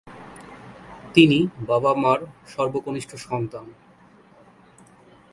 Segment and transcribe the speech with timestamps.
[1.13, 1.39] তিনি
[1.67, 2.19] বাবা-মার
[2.47, 3.65] সর্বকনিষ্ঠ সন্তান।